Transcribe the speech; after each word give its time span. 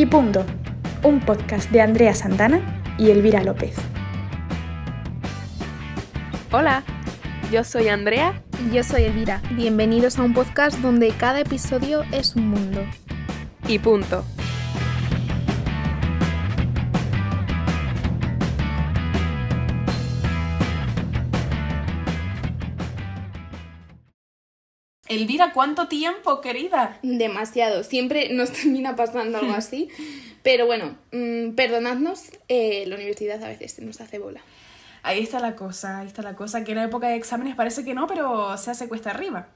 Y 0.00 0.06
punto, 0.06 0.46
un 1.02 1.20
podcast 1.20 1.70
de 1.70 1.82
Andrea 1.82 2.14
Santana 2.14 2.82
y 2.96 3.10
Elvira 3.10 3.44
López. 3.44 3.76
Hola, 6.50 6.84
yo 7.52 7.64
soy 7.64 7.88
Andrea. 7.88 8.42
Y 8.66 8.76
yo 8.76 8.82
soy 8.82 9.02
Elvira. 9.02 9.42
Bienvenidos 9.50 10.18
a 10.18 10.22
un 10.22 10.32
podcast 10.32 10.78
donde 10.78 11.10
cada 11.10 11.40
episodio 11.40 12.02
es 12.12 12.34
un 12.34 12.48
mundo. 12.48 12.80
Y 13.68 13.78
punto. 13.78 14.24
Elvira, 25.10 25.52
¿cuánto 25.52 25.88
tiempo, 25.88 26.40
querida? 26.40 27.00
Demasiado. 27.02 27.82
Siempre 27.82 28.32
nos 28.32 28.52
termina 28.52 28.94
pasando 28.94 29.38
algo 29.38 29.54
así. 29.54 29.88
Pero 30.44 30.66
bueno, 30.66 30.96
mm, 31.10 31.56
perdonadnos, 31.56 32.30
eh, 32.46 32.84
la 32.86 32.94
universidad 32.94 33.42
a 33.42 33.48
veces 33.48 33.80
nos 33.80 34.00
hace 34.00 34.20
bola. 34.20 34.40
Ahí 35.02 35.20
está 35.20 35.40
la 35.40 35.56
cosa, 35.56 35.98
ahí 35.98 36.06
está 36.06 36.22
la 36.22 36.36
cosa, 36.36 36.62
que 36.62 36.72
en 36.72 36.78
la 36.78 36.84
época 36.84 37.08
de 37.08 37.16
exámenes 37.16 37.56
parece 37.56 37.84
que 37.84 37.92
no, 37.92 38.06
pero 38.06 38.56
se 38.56 38.70
hace 38.70 38.86
cuesta 38.88 39.10
arriba. 39.10 39.48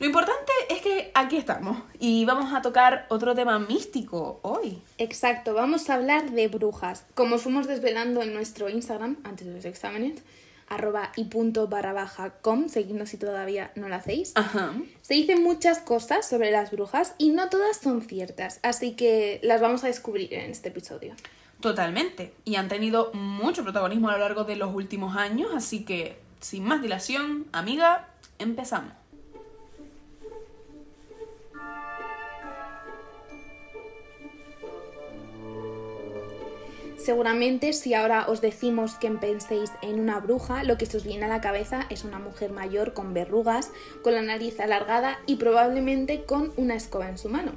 Lo 0.00 0.06
importante 0.06 0.50
es 0.70 0.80
que 0.80 1.12
aquí 1.14 1.36
estamos 1.36 1.76
y 2.00 2.24
vamos 2.24 2.52
a 2.52 2.60
tocar 2.60 3.06
otro 3.10 3.34
tema 3.36 3.60
místico 3.60 4.40
hoy. 4.42 4.82
Exacto, 4.98 5.54
vamos 5.54 5.88
a 5.88 5.94
hablar 5.94 6.32
de 6.32 6.48
brujas. 6.48 7.04
Como 7.14 7.38
fuimos 7.38 7.68
desvelando 7.68 8.22
en 8.22 8.34
nuestro 8.34 8.68
Instagram 8.68 9.18
antes 9.22 9.46
de 9.46 9.52
los 9.52 9.64
exámenes, 9.66 10.22
arroba 10.70 11.12
y 11.16 11.24
punto 11.24 11.68
barra 11.68 11.92
baja 11.92 12.30
com, 12.40 12.68
seguidnos 12.68 13.10
si 13.10 13.18
todavía 13.18 13.72
no 13.74 13.88
lo 13.88 13.96
hacéis. 13.96 14.32
Ajá. 14.36 14.72
Se 15.02 15.14
dicen 15.14 15.42
muchas 15.42 15.80
cosas 15.80 16.26
sobre 16.26 16.50
las 16.50 16.70
brujas 16.70 17.14
y 17.18 17.30
no 17.30 17.50
todas 17.50 17.76
son 17.76 18.00
ciertas, 18.00 18.60
así 18.62 18.92
que 18.92 19.40
las 19.42 19.60
vamos 19.60 19.84
a 19.84 19.88
descubrir 19.88 20.32
en 20.32 20.50
este 20.50 20.70
episodio. 20.70 21.14
Totalmente. 21.60 22.32
Y 22.46 22.54
han 22.54 22.68
tenido 22.68 23.12
mucho 23.12 23.62
protagonismo 23.62 24.08
a 24.08 24.12
lo 24.12 24.18
largo 24.18 24.44
de 24.44 24.56
los 24.56 24.74
últimos 24.74 25.16
años, 25.16 25.50
así 25.54 25.84
que, 25.84 26.18
sin 26.40 26.64
más 26.64 26.80
dilación, 26.80 27.46
amiga, 27.52 28.08
empezamos. 28.38 28.94
Seguramente 37.10 37.72
si 37.72 37.92
ahora 37.92 38.26
os 38.28 38.40
decimos 38.40 38.94
que 38.94 39.10
penséis 39.10 39.72
en 39.82 39.98
una 39.98 40.20
bruja, 40.20 40.62
lo 40.62 40.78
que 40.78 40.86
se 40.86 40.96
os 40.96 41.02
viene 41.02 41.24
a 41.24 41.28
la 41.28 41.40
cabeza 41.40 41.86
es 41.90 42.04
una 42.04 42.20
mujer 42.20 42.52
mayor 42.52 42.92
con 42.92 43.12
verrugas, 43.14 43.72
con 44.04 44.14
la 44.14 44.22
nariz 44.22 44.60
alargada 44.60 45.18
y 45.26 45.34
probablemente 45.34 46.22
con 46.22 46.52
una 46.56 46.76
escoba 46.76 47.08
en 47.08 47.18
su 47.18 47.28
mano. 47.28 47.50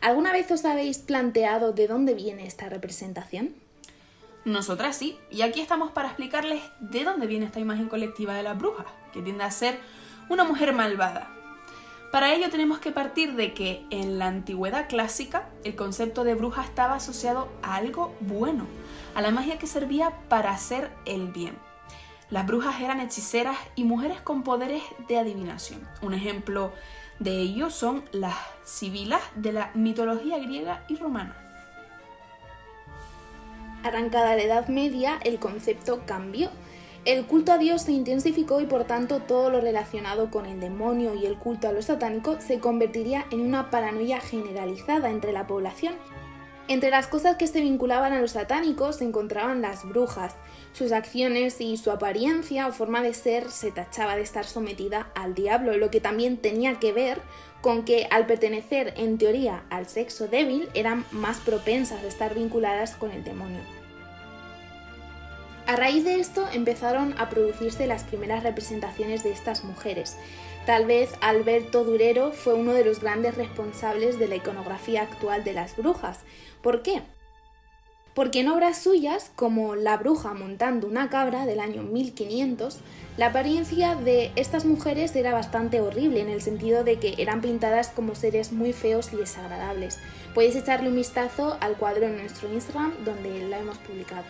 ¿Alguna 0.00 0.30
vez 0.30 0.48
os 0.52 0.64
habéis 0.64 0.98
planteado 0.98 1.72
de 1.72 1.88
dónde 1.88 2.14
viene 2.14 2.46
esta 2.46 2.68
representación? 2.68 3.56
Nosotras 4.44 4.98
sí, 4.98 5.18
y 5.32 5.42
aquí 5.42 5.60
estamos 5.60 5.90
para 5.90 6.06
explicarles 6.06 6.62
de 6.78 7.02
dónde 7.02 7.26
viene 7.26 7.46
esta 7.46 7.58
imagen 7.58 7.88
colectiva 7.88 8.36
de 8.36 8.44
la 8.44 8.54
bruja, 8.54 8.86
que 9.12 9.20
tiende 9.20 9.42
a 9.42 9.50
ser 9.50 9.80
una 10.28 10.44
mujer 10.44 10.74
malvada. 10.74 11.28
Para 12.12 12.34
ello 12.34 12.50
tenemos 12.50 12.78
que 12.78 12.92
partir 12.92 13.34
de 13.36 13.54
que 13.54 13.84
en 13.90 14.18
la 14.18 14.26
antigüedad 14.26 14.86
clásica 14.86 15.48
el 15.64 15.74
concepto 15.74 16.22
de 16.22 16.34
bruja 16.34 16.62
estaba 16.62 16.94
asociado 16.94 17.48
a 17.62 17.74
algo 17.74 18.14
bueno, 18.20 18.66
a 19.14 19.22
la 19.22 19.30
magia 19.30 19.58
que 19.58 19.66
servía 19.66 20.12
para 20.28 20.50
hacer 20.50 20.90
el 21.04 21.28
bien. 21.28 21.56
Las 22.30 22.46
brujas 22.46 22.80
eran 22.80 23.00
hechiceras 23.00 23.58
y 23.74 23.84
mujeres 23.84 24.20
con 24.20 24.42
poderes 24.42 24.82
de 25.06 25.18
adivinación. 25.18 25.86
Un 26.00 26.14
ejemplo 26.14 26.72
de 27.18 27.38
ello 27.38 27.70
son 27.70 28.04
las 28.12 28.36
sibilas 28.64 29.20
de 29.34 29.52
la 29.52 29.70
mitología 29.74 30.38
griega 30.38 30.84
y 30.88 30.96
romana. 30.96 31.36
Arrancada 33.84 34.36
la 34.36 34.42
Edad 34.42 34.68
Media, 34.68 35.18
el 35.24 35.38
concepto 35.38 36.02
cambió. 36.06 36.50
El 37.04 37.26
culto 37.26 37.52
a 37.52 37.58
Dios 37.58 37.82
se 37.82 37.92
intensificó 37.92 38.60
y 38.60 38.66
por 38.66 38.84
tanto 38.84 39.20
todo 39.20 39.50
lo 39.50 39.60
relacionado 39.60 40.30
con 40.30 40.46
el 40.46 40.60
demonio 40.60 41.14
y 41.14 41.26
el 41.26 41.36
culto 41.36 41.68
a 41.68 41.72
lo 41.72 41.82
satánico 41.82 42.40
se 42.40 42.60
convertiría 42.60 43.26
en 43.30 43.40
una 43.40 43.70
paranoia 43.70 44.20
generalizada 44.20 45.10
entre 45.10 45.32
la 45.32 45.48
población. 45.48 45.94
Entre 46.68 46.90
las 46.90 47.08
cosas 47.08 47.36
que 47.36 47.46
se 47.46 47.60
vinculaban 47.60 48.12
a 48.12 48.20
los 48.20 48.32
satánicos 48.32 48.96
se 48.96 49.04
encontraban 49.04 49.62
las 49.62 49.84
brujas. 49.86 50.34
Sus 50.72 50.92
acciones 50.92 51.60
y 51.60 51.76
su 51.76 51.90
apariencia 51.90 52.66
o 52.66 52.72
forma 52.72 53.02
de 53.02 53.14
ser 53.14 53.50
se 53.50 53.72
tachaba 53.72 54.16
de 54.16 54.22
estar 54.22 54.44
sometida 54.44 55.08
al 55.14 55.34
diablo, 55.34 55.76
lo 55.76 55.90
que 55.90 56.00
también 56.00 56.38
tenía 56.38 56.78
que 56.78 56.92
ver 56.92 57.20
con 57.60 57.84
que 57.84 58.06
al 58.10 58.26
pertenecer 58.26 58.94
en 58.96 59.18
teoría 59.18 59.64
al 59.70 59.86
sexo 59.86 60.28
débil 60.28 60.68
eran 60.74 61.04
más 61.10 61.38
propensas 61.38 62.02
a 62.02 62.08
estar 62.08 62.34
vinculadas 62.34 62.96
con 62.96 63.10
el 63.10 63.22
demonio. 63.22 63.60
A 65.66 65.76
raíz 65.76 66.04
de 66.04 66.18
esto 66.18 66.44
empezaron 66.52 67.14
a 67.18 67.28
producirse 67.28 67.86
las 67.86 68.02
primeras 68.02 68.42
representaciones 68.42 69.22
de 69.22 69.30
estas 69.30 69.62
mujeres. 69.62 70.16
Tal 70.66 70.86
vez 70.86 71.10
Alberto 71.20 71.84
Durero 71.84 72.32
fue 72.32 72.54
uno 72.54 72.72
de 72.72 72.84
los 72.84 73.00
grandes 73.00 73.36
responsables 73.36 74.18
de 74.18 74.28
la 74.28 74.36
iconografía 74.36 75.02
actual 75.02 75.44
de 75.44 75.52
las 75.52 75.76
brujas. 75.76 76.20
¿Por 76.62 76.82
qué? 76.82 77.02
Porque 78.14 78.40
en 78.40 78.48
obras 78.48 78.82
suyas, 78.82 79.30
como 79.34 79.74
La 79.74 79.96
bruja 79.96 80.34
montando 80.34 80.86
una 80.86 81.08
cabra 81.08 81.46
del 81.46 81.60
año 81.60 81.82
1500, 81.82 82.78
la 83.16 83.26
apariencia 83.26 83.94
de 83.94 84.32
estas 84.36 84.64
mujeres 84.64 85.16
era 85.16 85.32
bastante 85.32 85.80
horrible 85.80 86.20
en 86.20 86.28
el 86.28 86.42
sentido 86.42 86.84
de 86.84 86.98
que 86.98 87.14
eran 87.18 87.40
pintadas 87.40 87.88
como 87.88 88.14
seres 88.14 88.52
muy 88.52 88.72
feos 88.72 89.12
y 89.12 89.16
desagradables. 89.16 89.98
Podéis 90.34 90.56
echarle 90.56 90.88
un 90.88 90.96
vistazo 90.96 91.56
al 91.60 91.76
cuadro 91.76 92.06
en 92.06 92.18
nuestro 92.18 92.52
Instagram 92.52 92.92
donde 93.04 93.48
la 93.48 93.58
hemos 93.58 93.78
publicado. 93.78 94.24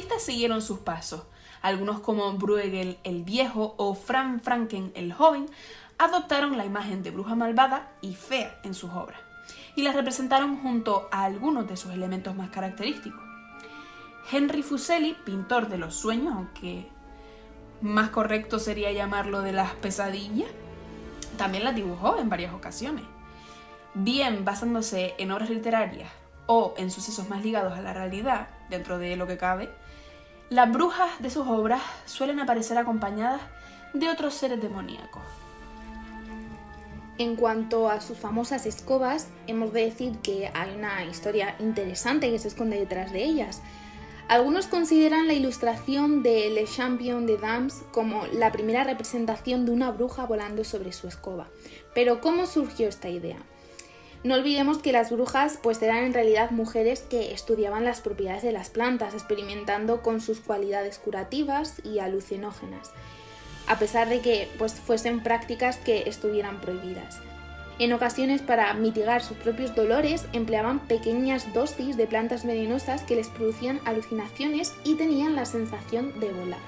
Artistas 0.00 0.22
siguieron 0.22 0.62
sus 0.62 0.78
pasos. 0.78 1.24
Algunos 1.60 2.00
como 2.00 2.32
Bruegel 2.32 2.96
el 3.04 3.22
Viejo 3.22 3.74
o 3.76 3.94
Frank 3.94 4.40
Franken 4.42 4.92
el 4.94 5.12
Joven 5.12 5.44
adoptaron 5.98 6.56
la 6.56 6.64
imagen 6.64 7.02
de 7.02 7.10
bruja 7.10 7.34
malvada 7.34 7.92
y 8.00 8.14
fea 8.14 8.58
en 8.64 8.72
sus 8.72 8.90
obras 8.92 9.20
y 9.76 9.82
las 9.82 9.94
representaron 9.94 10.56
junto 10.62 11.06
a 11.12 11.24
algunos 11.24 11.68
de 11.68 11.76
sus 11.76 11.92
elementos 11.92 12.34
más 12.34 12.48
característicos. 12.48 13.20
Henry 14.32 14.62
Fuseli, 14.62 15.14
pintor 15.26 15.68
de 15.68 15.76
los 15.76 15.96
sueños, 15.96 16.32
aunque 16.34 16.86
más 17.82 18.08
correcto 18.08 18.58
sería 18.58 18.92
llamarlo 18.92 19.42
de 19.42 19.52
las 19.52 19.74
pesadillas, 19.74 20.48
también 21.36 21.62
las 21.62 21.74
dibujó 21.74 22.16
en 22.16 22.30
varias 22.30 22.54
ocasiones. 22.54 23.04
Bien 23.92 24.46
basándose 24.46 25.14
en 25.18 25.30
obras 25.30 25.50
literarias 25.50 26.10
o 26.46 26.72
en 26.78 26.90
sucesos 26.90 27.28
más 27.28 27.44
ligados 27.44 27.76
a 27.76 27.82
la 27.82 27.92
realidad, 27.92 28.48
dentro 28.70 28.96
de 28.96 29.16
lo 29.16 29.26
que 29.26 29.36
cabe, 29.36 29.68
las 30.50 30.72
brujas 30.72 31.10
de 31.20 31.30
sus 31.30 31.46
obras 31.46 31.80
suelen 32.06 32.40
aparecer 32.40 32.76
acompañadas 32.76 33.40
de 33.94 34.08
otros 34.08 34.34
seres 34.34 34.60
demoníacos. 34.60 35.22
En 37.18 37.36
cuanto 37.36 37.88
a 37.88 38.00
sus 38.00 38.18
famosas 38.18 38.66
escobas, 38.66 39.28
hemos 39.46 39.72
de 39.72 39.84
decir 39.84 40.18
que 40.18 40.50
hay 40.52 40.74
una 40.74 41.04
historia 41.04 41.54
interesante 41.60 42.30
que 42.32 42.38
se 42.40 42.48
esconde 42.48 42.80
detrás 42.80 43.12
de 43.12 43.22
ellas. 43.22 43.62
Algunos 44.26 44.66
consideran 44.66 45.28
la 45.28 45.34
ilustración 45.34 46.24
de 46.24 46.50
Le 46.50 46.64
Champion 46.64 47.26
de 47.26 47.36
Dames 47.36 47.82
como 47.92 48.26
la 48.26 48.50
primera 48.50 48.82
representación 48.82 49.66
de 49.66 49.72
una 49.72 49.92
bruja 49.92 50.26
volando 50.26 50.64
sobre 50.64 50.92
su 50.92 51.06
escoba. 51.06 51.46
Pero 51.94 52.20
¿cómo 52.20 52.46
surgió 52.46 52.88
esta 52.88 53.08
idea? 53.08 53.38
No 54.22 54.34
olvidemos 54.34 54.78
que 54.78 54.92
las 54.92 55.10
brujas 55.10 55.58
pues 55.62 55.80
eran 55.80 56.04
en 56.04 56.14
realidad 56.14 56.50
mujeres 56.50 57.00
que 57.00 57.32
estudiaban 57.32 57.84
las 57.84 58.00
propiedades 58.00 58.42
de 58.42 58.52
las 58.52 58.68
plantas, 58.68 59.14
experimentando 59.14 60.02
con 60.02 60.20
sus 60.20 60.40
cualidades 60.40 60.98
curativas 60.98 61.80
y 61.84 62.00
alucinógenas 62.00 62.92
a 63.70 63.78
pesar 63.78 64.08
de 64.08 64.20
que 64.20 64.48
pues, 64.58 64.74
fuesen 64.74 65.22
prácticas 65.22 65.76
que 65.76 66.08
estuvieran 66.08 66.60
prohibidas. 66.60 67.20
En 67.78 67.92
ocasiones, 67.92 68.42
para 68.42 68.74
mitigar 68.74 69.22
sus 69.22 69.36
propios 69.36 69.76
dolores, 69.76 70.26
empleaban 70.32 70.80
pequeñas 70.80 71.54
dosis 71.54 71.96
de 71.96 72.08
plantas 72.08 72.44
venenosas 72.44 73.02
que 73.02 73.14
les 73.14 73.28
producían 73.28 73.80
alucinaciones 73.84 74.74
y 74.84 74.96
tenían 74.96 75.36
la 75.36 75.46
sensación 75.46 76.18
de 76.18 76.32
volar. 76.32 76.58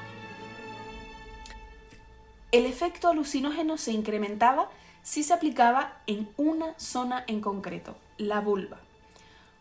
El 2.53 2.67
efecto 2.67 3.09
alucinógeno 3.09 3.79
se 3.79 3.91
incrementaba 3.91 4.71
si 5.03 5.25
se 5.25 5.35
aplicaba 5.35 5.95
en 6.07 6.29
una 6.37 6.79
zona 6.79 7.25
en 7.27 7.41
concreto, 7.41 7.97
la 8.19 8.41
vulva. 8.41 8.79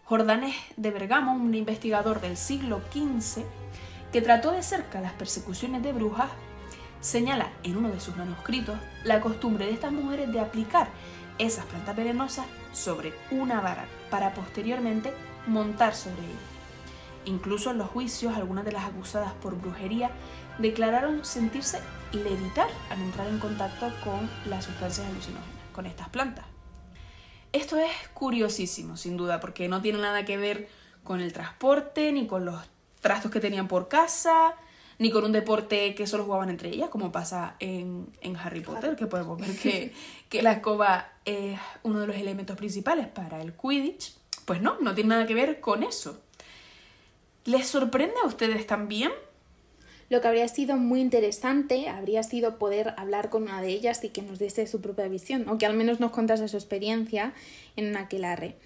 Jordanes 0.06 0.56
de 0.78 0.92
Bergamo, 0.92 1.34
un 1.34 1.56
investigador 1.56 2.22
del 2.22 2.38
siglo 2.38 2.82
XV, 2.92 3.44
que 4.12 4.22
trató 4.22 4.52
de 4.52 4.62
cerca 4.62 5.02
las 5.02 5.14
persecuciones 5.14 5.82
de 5.82 5.94
brujas, 5.94 6.30
señala 7.00 7.50
en 7.64 7.78
uno 7.78 7.90
de 7.90 8.00
sus 8.00 8.16
manuscritos 8.18 8.78
la 9.04 9.20
costumbre 9.22 9.66
de 9.66 9.72
estas 9.72 9.92
mujeres 9.92 10.32
de 10.32 10.40
aplicar 10.40 10.90
esas 11.40 11.66
plantas 11.66 11.96
venenosas 11.96 12.46
sobre 12.72 13.14
una 13.32 13.62
vara 13.62 13.86
para 14.12 14.36
posteriormente 14.36 15.12
montar 15.48 15.96
sobre 15.96 16.24
ella. 16.24 16.52
Incluso 17.26 17.72
en 17.72 17.80
los 17.80 17.90
juicios, 17.90 18.36
algunas 18.36 18.66
de 18.66 18.74
las 18.74 18.86
acusadas 18.86 19.34
por 19.42 19.56
brujería 19.56 20.12
declararon 20.58 21.24
sentirse 21.26 21.80
levitar 22.12 22.68
al 22.90 23.02
entrar 23.02 23.28
en 23.28 23.40
contacto 23.40 23.92
con 24.04 24.30
las 24.50 24.66
sustancias 24.66 25.08
alucinógenas, 25.08 25.50
con 25.74 25.86
estas 25.86 26.10
plantas. 26.10 26.46
Esto 27.54 27.78
es 27.78 27.92
curiosísimo, 28.14 28.98
sin 28.98 29.18
duda, 29.18 29.40
porque 29.40 29.68
no 29.68 29.82
tiene 29.82 30.00
nada 30.00 30.24
que 30.26 30.38
ver 30.38 30.70
con 31.04 31.20
el 31.20 31.34
transporte, 31.34 32.12
ni 32.12 32.28
con 32.28 32.46
los 32.46 32.62
trastos 33.02 33.32
que 33.32 33.40
tenían 33.40 33.68
por 33.68 33.88
casa, 33.88 34.56
ni 35.00 35.10
con 35.10 35.26
un 35.26 35.32
deporte 35.32 35.96
que 35.96 36.08
solo 36.08 36.24
jugaban 36.26 36.50
entre 36.50 36.70
ellas, 36.70 36.90
como 36.90 37.12
pasa 37.12 37.56
en, 37.60 38.08
Harry 38.42 38.62
Potter, 38.62 38.96
que 38.96 39.08
podemos 39.08 39.40
ver 39.40 39.58
que, 39.58 39.94
que 40.30 40.42
la 40.42 40.54
escoba 40.54 41.10
es 41.26 41.60
uno 41.84 42.00
de 42.00 42.08
los 42.08 42.16
elementos 42.16 42.56
principales 42.56 43.08
para 43.08 43.42
el 43.42 43.54
Quidditch. 43.54 44.14
Pues 44.46 44.62
no, 44.62 44.80
no 44.80 44.94
tiene 44.96 45.10
nada 45.10 45.26
que 45.26 45.34
ver 45.34 45.60
con 45.60 45.84
eso. 45.84 46.22
¿Les 47.46 47.68
sorprende 47.68 48.16
a 48.24 48.28
ustedes 48.28 48.68
también? 48.68 49.12
Lo 50.12 50.20
que 50.20 50.28
habría 50.28 50.50
sido 50.50 50.76
muy 50.76 51.00
interesante 51.00 51.88
habría 51.88 52.22
sido 52.22 52.60
poder 52.60 52.94
hablar 52.98 53.30
con 53.30 53.44
una 53.44 53.62
de 53.62 53.70
ellas 53.70 54.04
y 54.04 54.10
que 54.10 54.22
nos 54.22 54.40
diese 54.40 54.68
su 54.68 54.82
propia 54.82 55.08
visión, 55.08 55.48
o 55.48 55.58
que 55.58 55.66
al 55.66 55.74
menos 55.74 56.02
nos 56.02 56.12
contase 56.12 56.50
su 56.50 56.58
experiencia 56.58 57.34
en 57.78 57.88
un 57.88 57.96
aquelarre. 57.96 58.58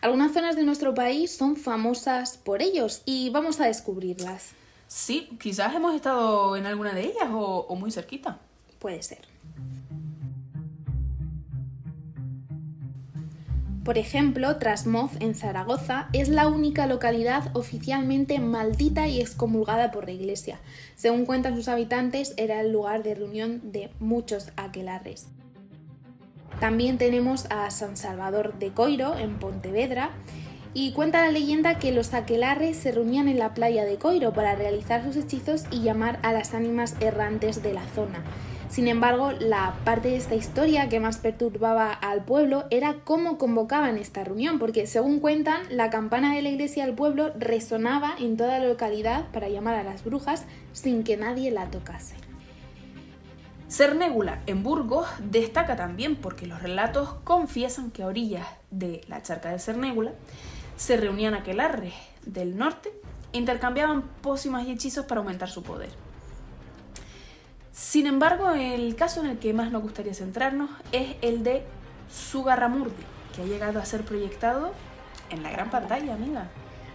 Algunas 0.00 0.32
zonas 0.32 0.56
de 0.56 0.62
nuestro 0.62 0.94
país 0.94 1.30
son 1.30 1.56
famosas 1.56 2.38
por 2.38 2.62
ellos 2.62 3.02
y 3.04 3.28
vamos 3.28 3.60
a 3.60 3.66
descubrirlas. 3.66 4.52
Sí, 4.88 5.28
quizás 5.38 5.74
hemos 5.74 5.94
estado 5.94 6.56
en 6.56 6.64
alguna 6.64 6.94
de 6.94 7.02
ellas 7.02 7.28
o, 7.30 7.66
o 7.68 7.76
muy 7.76 7.90
cerquita. 7.90 8.38
Puede 8.78 9.02
ser. 9.02 9.33
Por 13.84 13.98
ejemplo, 13.98 14.56
Trasmoz, 14.56 15.12
en 15.20 15.34
Zaragoza, 15.34 16.08
es 16.14 16.30
la 16.30 16.48
única 16.48 16.86
localidad 16.86 17.50
oficialmente 17.52 18.38
maldita 18.38 19.08
y 19.08 19.20
excomulgada 19.20 19.90
por 19.90 20.06
la 20.06 20.12
Iglesia. 20.12 20.58
Según 20.96 21.26
cuentan 21.26 21.54
sus 21.54 21.68
habitantes, 21.68 22.32
era 22.38 22.62
el 22.62 22.72
lugar 22.72 23.02
de 23.02 23.14
reunión 23.14 23.72
de 23.72 23.90
muchos 24.00 24.52
aquelarres. 24.56 25.26
También 26.60 26.96
tenemos 26.96 27.44
a 27.50 27.70
San 27.70 27.98
Salvador 27.98 28.58
de 28.58 28.70
Coiro, 28.70 29.18
en 29.18 29.38
Pontevedra, 29.38 30.12
y 30.72 30.92
cuenta 30.92 31.20
la 31.20 31.30
leyenda 31.30 31.78
que 31.78 31.92
los 31.92 32.14
aquelarres 32.14 32.78
se 32.78 32.90
reunían 32.90 33.28
en 33.28 33.38
la 33.38 33.52
playa 33.52 33.84
de 33.84 33.96
Coiro 33.96 34.32
para 34.32 34.54
realizar 34.54 35.04
sus 35.04 35.16
hechizos 35.16 35.64
y 35.70 35.82
llamar 35.82 36.20
a 36.22 36.32
las 36.32 36.54
ánimas 36.54 36.96
errantes 37.00 37.62
de 37.62 37.74
la 37.74 37.84
zona. 37.88 38.24
Sin 38.74 38.88
embargo, 38.88 39.30
la 39.30 39.76
parte 39.84 40.08
de 40.08 40.16
esta 40.16 40.34
historia 40.34 40.88
que 40.88 40.98
más 40.98 41.18
perturbaba 41.18 41.92
al 41.92 42.24
pueblo 42.24 42.64
era 42.70 42.96
cómo 43.04 43.38
convocaban 43.38 43.98
esta 43.98 44.24
reunión, 44.24 44.58
porque 44.58 44.88
según 44.88 45.20
cuentan, 45.20 45.62
la 45.70 45.90
campana 45.90 46.34
de 46.34 46.42
la 46.42 46.48
iglesia 46.48 46.84
del 46.84 46.96
pueblo 46.96 47.32
resonaba 47.38 48.16
en 48.18 48.36
toda 48.36 48.58
la 48.58 48.66
localidad 48.66 49.30
para 49.30 49.48
llamar 49.48 49.76
a 49.76 49.84
las 49.84 50.02
brujas 50.02 50.44
sin 50.72 51.04
que 51.04 51.16
nadie 51.16 51.52
la 51.52 51.70
tocase. 51.70 52.16
Cernégula 53.68 54.42
en 54.46 54.64
Burgos 54.64 55.06
destaca 55.20 55.76
también 55.76 56.16
porque 56.16 56.48
los 56.48 56.60
relatos 56.60 57.14
confiesan 57.22 57.92
que 57.92 58.02
a 58.02 58.08
orillas 58.08 58.48
de 58.72 59.02
la 59.06 59.22
charca 59.22 59.52
de 59.52 59.60
Cernégula 59.60 60.14
se 60.76 60.96
reunían 60.96 61.34
aquelarres 61.34 61.94
del 62.26 62.58
norte 62.58 62.92
e 63.32 63.38
intercambiaban 63.38 64.02
pócimas 64.20 64.66
y 64.66 64.72
hechizos 64.72 65.06
para 65.06 65.20
aumentar 65.20 65.48
su 65.48 65.62
poder. 65.62 65.90
Sin 67.74 68.06
embargo, 68.06 68.52
el 68.52 68.94
caso 68.94 69.20
en 69.20 69.26
el 69.30 69.38
que 69.38 69.52
más 69.52 69.72
nos 69.72 69.82
gustaría 69.82 70.14
centrarnos 70.14 70.70
es 70.92 71.16
el 71.22 71.42
de 71.42 71.64
Sugarramurdi, 72.08 73.02
que 73.34 73.42
ha 73.42 73.46
llegado 73.46 73.80
a 73.80 73.84
ser 73.84 74.02
proyectado 74.02 74.70
en 75.30 75.42
la 75.42 75.50
gran 75.50 75.70
pantalla, 75.70 76.14
amiga. 76.14 76.48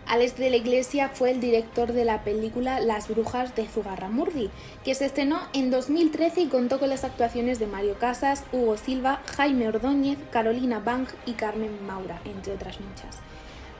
Alex 0.08 0.38
de 0.38 0.50
la 0.50 0.56
Iglesia 0.56 1.10
fue 1.10 1.32
el 1.32 1.42
director 1.42 1.92
de 1.92 2.06
la 2.06 2.24
película 2.24 2.80
Las 2.80 3.10
Brujas 3.10 3.58
de 3.58 3.68
Zugarramurdi, 3.68 4.50
que 4.86 4.96
se 4.96 5.06
estrenó 5.06 5.42
en 5.52 5.70
2013 5.70 6.42
y 6.42 6.48
contó 6.48 6.80
con 6.80 6.88
las 6.88 7.04
actuaciones 7.04 7.60
de 7.60 7.68
Mario 7.68 8.00
Casas, 8.00 8.46
Hugo 8.54 8.78
Silva, 8.78 9.22
Jaime 9.36 9.68
Ordóñez, 9.68 10.18
Carolina 10.32 10.80
Bang 10.80 11.10
y 11.26 11.34
Carmen 11.34 11.86
Maura, 11.86 12.22
entre 12.24 12.54
otras 12.54 12.80
muchas. 12.80 13.18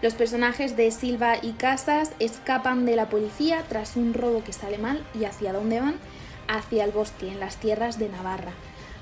Los 0.02 0.16
personajes 0.16 0.76
de 0.76 0.92
Silva 0.92 1.38
y 1.42 1.54
Casas 1.54 2.12
escapan 2.20 2.86
de 2.86 2.98
la 2.98 3.08
policía 3.08 3.64
tras 3.70 3.96
un 3.96 4.14
robo 4.14 4.44
que 4.44 4.52
sale 4.52 4.78
mal 4.78 5.02
y 5.18 5.24
hacia 5.24 5.54
dónde 5.54 5.80
van 5.80 5.96
hacia 6.50 6.84
el 6.84 6.92
bosque, 6.92 7.30
en 7.30 7.40
las 7.40 7.56
tierras 7.58 7.98
de 7.98 8.10
Navarra. 8.10 8.52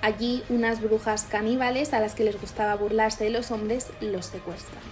Allí 0.02 0.44
unas 0.50 0.82
brujas 0.82 1.24
caníbales 1.24 1.94
a 1.94 2.00
las 2.00 2.14
que 2.14 2.24
les 2.24 2.40
gustaba 2.40 2.76
burlarse 2.76 3.24
de 3.24 3.32
los 3.32 3.50
hombres 3.50 3.88
los 4.00 4.28
secuestran. 4.28 4.84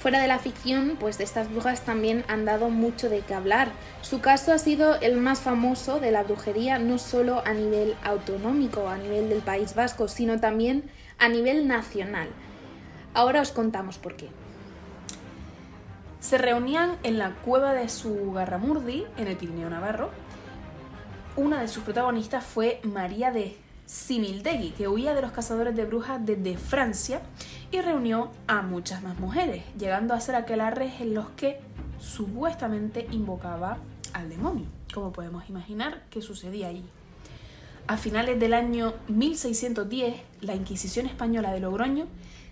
Fuera 0.00 0.20
de 0.20 0.26
la 0.26 0.38
ficción, 0.38 0.96
pues 0.98 1.20
estas 1.20 1.48
brujas 1.50 1.82
también 1.82 2.24
han 2.28 2.44
dado 2.44 2.70
mucho 2.70 3.08
de 3.08 3.20
qué 3.20 3.34
hablar. 3.34 3.70
Su 4.00 4.20
caso 4.20 4.52
ha 4.52 4.58
sido 4.58 4.96
el 4.96 5.16
más 5.16 5.40
famoso 5.40 6.00
de 6.00 6.10
la 6.10 6.24
brujería 6.24 6.78
no 6.78 6.98
solo 6.98 7.42
a 7.46 7.52
nivel 7.52 7.94
autonómico, 8.02 8.88
a 8.88 8.98
nivel 8.98 9.28
del 9.28 9.42
País 9.42 9.74
Vasco, 9.76 10.08
sino 10.08 10.40
también 10.40 10.90
a 11.18 11.28
nivel 11.28 11.68
nacional. 11.68 12.28
Ahora 13.14 13.42
os 13.42 13.52
contamos 13.52 13.98
por 13.98 14.16
qué. 14.16 14.28
Se 16.18 16.36
reunían 16.36 16.96
en 17.04 17.18
la 17.18 17.34
cueva 17.44 17.72
de 17.72 17.88
su 17.88 18.32
Garramurdi, 18.32 19.04
en 19.16 19.28
el 19.28 19.36
Pirineo 19.36 19.70
Navarro, 19.70 20.10
una 21.36 21.60
de 21.60 21.68
sus 21.68 21.82
protagonistas 21.82 22.44
fue 22.44 22.80
María 22.82 23.30
de 23.30 23.56
Simildegui, 23.86 24.72
que 24.72 24.88
huía 24.88 25.14
de 25.14 25.22
los 25.22 25.32
cazadores 25.32 25.74
de 25.74 25.86
brujas 25.86 26.24
desde 26.24 26.56
Francia 26.56 27.22
y 27.70 27.80
reunió 27.80 28.30
a 28.46 28.62
muchas 28.62 29.02
más 29.02 29.18
mujeres, 29.18 29.64
llegando 29.78 30.14
a 30.14 30.20
ser 30.20 30.34
aquelarres 30.34 31.00
en 31.00 31.14
los 31.14 31.30
que 31.30 31.60
supuestamente 31.98 33.06
invocaba 33.10 33.78
al 34.12 34.28
demonio, 34.28 34.66
como 34.92 35.12
podemos 35.12 35.48
imaginar 35.48 36.02
que 36.10 36.20
sucedía 36.20 36.68
allí. 36.68 36.84
A 37.86 37.96
finales 37.96 38.38
del 38.38 38.54
año 38.54 38.94
1610, 39.08 40.14
la 40.42 40.54
Inquisición 40.54 41.06
española 41.06 41.52
de 41.52 41.60
Logroño 41.60 42.06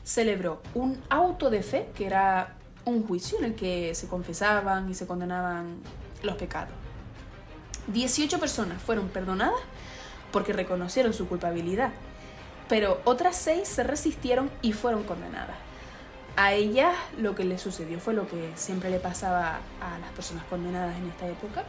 celebró 0.05 0.62
un 0.75 0.99
auto 1.11 1.50
de 1.50 1.62
fe, 1.62 1.88
que 1.94 2.06
era 2.06 2.56
un 2.85 3.06
juicio 3.06 3.38
en 3.38 3.44
el 3.44 3.55
que 3.55 3.94
se 3.94 4.09
confesaban 4.09 4.91
y 4.91 4.94
se 4.94 5.06
condenaban 5.06 5.76
los 6.23 6.37
pecados. 6.37 6.80
18 7.88 8.38
personas 8.38 8.82
fueron 8.82 9.09
perdonadas 9.09 9.61
porque 10.32 10.53
reconocieron 10.53 11.12
su 11.12 11.29
culpabilidad, 11.29 11.91
pero 12.69 13.00
otras 13.05 13.37
6 13.37 13.67
se 13.67 13.82
resistieron 13.82 14.50
y 14.62 14.73
fueron 14.73 15.05
condenadas. 15.05 15.56
A 16.37 16.53
ellas 16.53 16.94
lo 17.19 17.35
que 17.35 17.44
les 17.44 17.61
sucedió 17.61 17.99
fue 17.99 18.14
lo 18.14 18.28
que 18.28 18.52
siempre 18.54 18.90
le 18.90 19.00
pasaba 19.00 19.59
a 19.81 19.99
las 19.99 20.11
personas 20.12 20.45
condenadas 20.45 20.97
en 20.97 21.09
esta 21.09 21.26
época, 21.26 21.64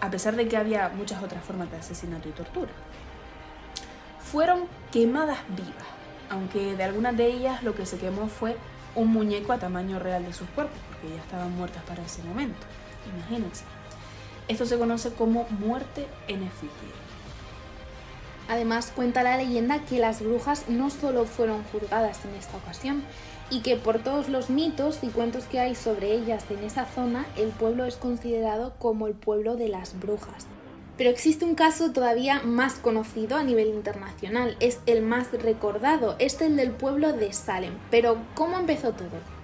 a 0.00 0.10
pesar 0.10 0.36
de 0.36 0.48
que 0.48 0.56
había 0.56 0.90
muchas 0.90 1.22
otras 1.22 1.44
formas 1.44 1.70
de 1.70 1.78
asesinato 1.78 2.28
y 2.28 2.32
tortura. 2.32 2.70
Fueron 4.30 4.66
quemadas 4.92 5.38
vivas, 5.48 5.88
aunque 6.28 6.76
de 6.76 6.84
algunas 6.84 7.16
de 7.16 7.26
ellas 7.26 7.62
lo 7.62 7.74
que 7.74 7.86
se 7.86 7.98
quemó 7.98 8.28
fue 8.28 8.56
un 8.94 9.08
muñeco 9.08 9.52
a 9.52 9.58
tamaño 9.58 9.98
real 9.98 10.24
de 10.24 10.32
sus 10.32 10.48
cuerpos, 10.50 10.78
porque 10.88 11.14
ya 11.14 11.22
estaban 11.22 11.56
muertas 11.56 11.82
para 11.84 12.02
ese 12.02 12.22
momento. 12.22 12.66
Imagínense. 13.16 13.64
Esto 14.50 14.66
se 14.66 14.78
conoce 14.78 15.12
como 15.12 15.46
muerte 15.48 16.08
en 16.26 16.42
efigie. 16.42 16.92
Además, 18.48 18.92
cuenta 18.92 19.22
la 19.22 19.36
leyenda 19.36 19.78
que 19.84 20.00
las 20.00 20.22
brujas 20.22 20.68
no 20.68 20.90
solo 20.90 21.24
fueron 21.24 21.62
juzgadas 21.70 22.24
en 22.24 22.34
esta 22.34 22.56
ocasión, 22.56 23.04
y 23.48 23.60
que 23.60 23.76
por 23.76 24.00
todos 24.00 24.28
los 24.28 24.50
mitos 24.50 25.04
y 25.04 25.08
cuentos 25.10 25.44
que 25.44 25.60
hay 25.60 25.76
sobre 25.76 26.14
ellas 26.14 26.46
en 26.50 26.64
esa 26.64 26.84
zona, 26.84 27.26
el 27.36 27.50
pueblo 27.50 27.84
es 27.84 27.94
considerado 27.94 28.74
como 28.80 29.06
el 29.06 29.14
pueblo 29.14 29.54
de 29.54 29.68
las 29.68 29.96
brujas. 30.00 30.46
Pero 30.96 31.10
existe 31.10 31.44
un 31.44 31.54
caso 31.54 31.92
todavía 31.92 32.42
más 32.42 32.74
conocido 32.74 33.36
a 33.36 33.44
nivel 33.44 33.68
internacional, 33.68 34.56
es 34.58 34.80
el 34.86 35.02
más 35.02 35.30
recordado, 35.30 36.16
es 36.18 36.40
el 36.40 36.56
del 36.56 36.72
pueblo 36.72 37.12
de 37.12 37.32
Salem. 37.32 37.74
Pero, 37.88 38.16
¿cómo 38.34 38.58
empezó 38.58 38.90
todo? 38.90 39.39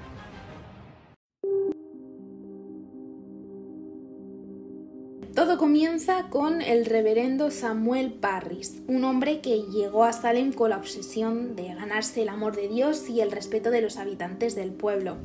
Comienza 5.59 6.25
con 6.29 6.61
el 6.61 6.85
reverendo 6.85 7.51
Samuel 7.51 8.13
Parris, 8.13 8.83
un 8.89 9.05
hombre 9.05 9.41
que 9.41 9.63
llegó 9.63 10.05
a 10.05 10.13
Salem 10.13 10.53
con 10.53 10.69
la 10.69 10.77
obsesión 10.77 11.57
de 11.57 11.69
ganarse 11.75 12.23
el 12.23 12.29
amor 12.29 12.55
de 12.55 12.69
Dios 12.69 13.09
y 13.09 13.23
el 13.23 13.31
respeto 13.31 13.71
de 13.71 13.81
los 13.81 13.97
habitantes 13.97 14.55
del 14.55 14.73
pueblo. 14.73 15.17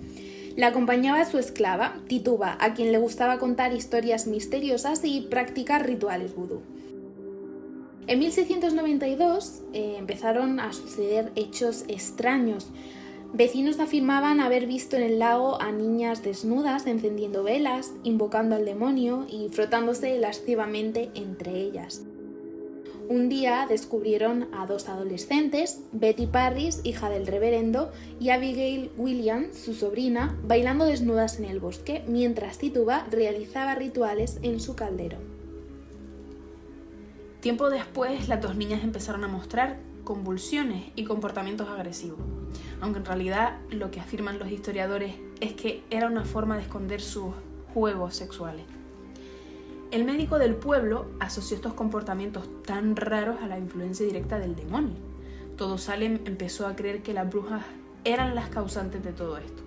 Le 0.55 0.63
acompañaba 0.63 1.25
su 1.25 1.37
esclava, 1.37 1.97
Tituba, 2.07 2.57
a 2.61 2.73
quien 2.73 2.93
le 2.93 2.97
gustaba 2.97 3.39
contar 3.39 3.73
historias 3.73 4.25
misteriosas 4.25 5.01
y 5.03 5.21
practicar 5.29 5.85
rituales 5.85 6.33
vudú. 6.33 6.61
En 8.07 8.19
1692 8.19 9.63
eh, 9.73 9.95
empezaron 9.97 10.61
a 10.61 10.71
suceder 10.71 11.33
hechos 11.35 11.83
extraños. 11.89 12.71
Vecinos 13.33 13.79
afirmaban 13.79 14.41
haber 14.41 14.67
visto 14.67 14.97
en 14.97 15.03
el 15.03 15.19
lago 15.19 15.61
a 15.61 15.71
niñas 15.71 16.21
desnudas 16.21 16.85
encendiendo 16.85 17.43
velas, 17.43 17.93
invocando 18.03 18.57
al 18.57 18.65
demonio 18.65 19.25
y 19.29 19.47
frotándose 19.47 20.19
lascivamente 20.19 21.11
entre 21.15 21.61
ellas. 21.61 22.03
Un 23.07 23.29
día 23.29 23.65
descubrieron 23.69 24.47
a 24.53 24.65
dos 24.67 24.89
adolescentes, 24.89 25.81
Betty 25.93 26.27
Parris, 26.27 26.81
hija 26.83 27.09
del 27.09 27.25
reverendo, 27.25 27.91
y 28.19 28.29
Abigail 28.29 28.91
Williams, 28.97 29.57
su 29.57 29.73
sobrina, 29.73 30.37
bailando 30.43 30.85
desnudas 30.85 31.39
en 31.39 31.45
el 31.45 31.59
bosque, 31.59 32.03
mientras 32.07 32.57
Tituba 32.57 33.05
realizaba 33.11 33.75
rituales 33.75 34.39
en 34.43 34.59
su 34.59 34.75
caldero. 34.75 35.17
Tiempo 37.39 37.69
después, 37.69 38.27
las 38.27 38.41
dos 38.41 38.55
niñas 38.55 38.83
empezaron 38.83 39.23
a 39.23 39.27
mostrar 39.27 39.90
convulsiones 40.03 40.91
y 40.95 41.03
comportamientos 41.03 41.69
agresivos, 41.69 42.19
aunque 42.81 42.99
en 42.99 43.05
realidad 43.05 43.59
lo 43.69 43.91
que 43.91 43.99
afirman 43.99 44.39
los 44.39 44.51
historiadores 44.51 45.15
es 45.39 45.53
que 45.53 45.83
era 45.89 46.07
una 46.07 46.25
forma 46.25 46.55
de 46.55 46.63
esconder 46.63 47.01
sus 47.01 47.33
juegos 47.73 48.15
sexuales. 48.15 48.65
El 49.91 50.05
médico 50.05 50.39
del 50.39 50.55
pueblo 50.55 51.07
asoció 51.19 51.57
estos 51.57 51.73
comportamientos 51.73 52.47
tan 52.63 52.95
raros 52.95 53.41
a 53.41 53.47
la 53.47 53.59
influencia 53.59 54.05
directa 54.05 54.39
del 54.39 54.55
demonio. 54.55 54.95
Todo 55.57 55.77
Salem 55.77 56.19
empezó 56.25 56.65
a 56.65 56.75
creer 56.75 57.03
que 57.03 57.13
las 57.13 57.29
brujas 57.29 57.63
eran 58.05 58.33
las 58.33 58.49
causantes 58.49 59.03
de 59.03 59.11
todo 59.11 59.37
esto. 59.37 59.63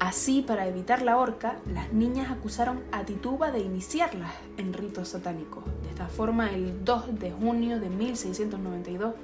Así, 0.00 0.42
para 0.42 0.68
evitar 0.68 1.02
la 1.02 1.16
horca, 1.16 1.58
las 1.72 1.92
niñas 1.92 2.30
acusaron 2.30 2.82
a 2.92 3.04
Tituba 3.04 3.50
de 3.50 3.60
iniciarlas 3.60 4.32
en 4.56 4.72
ritos 4.72 5.08
satánicos. 5.08 5.64
De 5.82 5.90
esta 5.90 6.06
forma, 6.06 6.52
el 6.52 6.84
2 6.84 7.18
de 7.18 7.32
junio 7.32 7.80
de 7.80 7.90
1692 7.90 9.14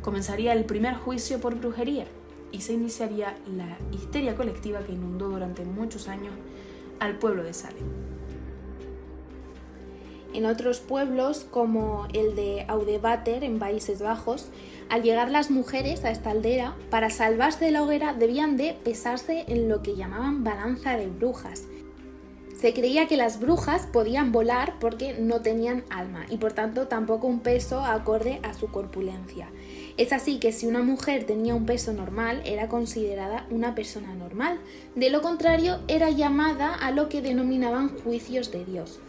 comenzaría 0.00 0.52
el 0.52 0.64
primer 0.64 0.94
juicio 0.94 1.40
por 1.40 1.54
brujería 1.54 2.06
y 2.50 2.60
se 2.60 2.74
iniciaría 2.74 3.36
la 3.56 3.78
histeria 3.92 4.34
colectiva 4.34 4.80
que 4.80 4.92
inundó 4.92 5.28
durante 5.30 5.64
muchos 5.64 6.08
años 6.08 6.34
al 7.00 7.18
pueblo 7.18 7.42
de 7.42 7.54
Salem. 7.54 8.12
En 10.34 10.46
otros 10.46 10.80
pueblos, 10.80 11.46
como 11.50 12.06
el 12.14 12.34
de 12.34 12.64
Audebater, 12.66 13.44
en 13.44 13.58
Países 13.58 14.00
Bajos, 14.00 14.48
al 14.88 15.02
llegar 15.02 15.30
las 15.30 15.50
mujeres 15.50 16.04
a 16.04 16.10
esta 16.10 16.30
aldera, 16.30 16.74
para 16.90 17.10
salvarse 17.10 17.66
de 17.66 17.70
la 17.70 17.82
hoguera 17.82 18.14
debían 18.14 18.56
de 18.56 18.72
pesarse 18.72 19.44
en 19.48 19.68
lo 19.68 19.82
que 19.82 19.94
llamaban 19.94 20.42
balanza 20.42 20.96
de 20.96 21.08
brujas. 21.08 21.64
Se 22.56 22.72
creía 22.72 23.08
que 23.08 23.16
las 23.16 23.40
brujas 23.40 23.86
podían 23.86 24.32
volar 24.32 24.78
porque 24.80 25.18
no 25.18 25.42
tenían 25.42 25.84
alma 25.90 26.24
y 26.30 26.38
por 26.38 26.52
tanto 26.52 26.88
tampoco 26.88 27.26
un 27.26 27.40
peso 27.40 27.80
acorde 27.80 28.40
a 28.42 28.54
su 28.54 28.68
corpulencia. 28.68 29.50
Es 29.96 30.12
así 30.12 30.38
que 30.38 30.52
si 30.52 30.66
una 30.66 30.82
mujer 30.82 31.24
tenía 31.24 31.54
un 31.54 31.66
peso 31.66 31.92
normal 31.92 32.42
era 32.44 32.68
considerada 32.68 33.46
una 33.50 33.74
persona 33.74 34.14
normal, 34.14 34.58
de 34.94 35.10
lo 35.10 35.20
contrario 35.20 35.80
era 35.86 36.10
llamada 36.10 36.74
a 36.74 36.90
lo 36.90 37.08
que 37.08 37.20
denominaban 37.20 37.88
juicios 37.88 38.50
de 38.50 38.64
Dios. 38.64 39.00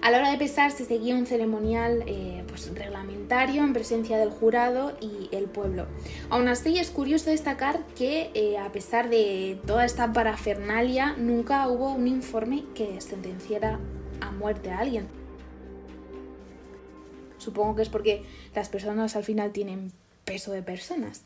A 0.00 0.10
la 0.10 0.18
hora 0.18 0.30
de 0.30 0.38
pesar 0.38 0.70
se 0.70 0.84
seguía 0.84 1.16
un 1.16 1.26
ceremonial 1.26 2.04
eh, 2.06 2.44
pues, 2.46 2.72
reglamentario 2.72 3.64
en 3.64 3.72
presencia 3.72 4.16
del 4.16 4.30
jurado 4.30 4.96
y 5.00 5.28
el 5.36 5.46
pueblo. 5.46 5.86
Aún 6.30 6.48
así 6.48 6.78
es 6.78 6.90
curioso 6.90 7.30
destacar 7.30 7.84
que 7.96 8.30
eh, 8.32 8.58
a 8.58 8.70
pesar 8.70 9.10
de 9.10 9.60
toda 9.66 9.84
esta 9.84 10.12
parafernalia 10.12 11.14
nunca 11.18 11.68
hubo 11.68 11.92
un 11.92 12.06
informe 12.06 12.64
que 12.74 13.00
sentenciara 13.00 13.80
a 14.20 14.30
muerte 14.30 14.70
a 14.70 14.78
alguien. 14.78 15.17
Supongo 17.38 17.76
que 17.76 17.82
es 17.82 17.88
porque 17.88 18.24
las 18.54 18.68
personas 18.68 19.16
al 19.16 19.24
final 19.24 19.52
tienen 19.52 19.92
peso 20.24 20.52
de 20.52 20.62
personas. 20.62 21.22